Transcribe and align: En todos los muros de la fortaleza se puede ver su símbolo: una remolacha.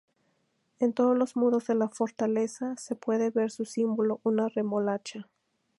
En 0.79 0.93
todos 0.93 1.15
los 1.15 1.35
muros 1.35 1.67
de 1.67 1.75
la 1.75 1.87
fortaleza 1.87 2.75
se 2.75 2.95
puede 2.95 3.29
ver 3.29 3.51
su 3.51 3.65
símbolo: 3.65 4.19
una 4.23 4.49
remolacha. 4.49 5.29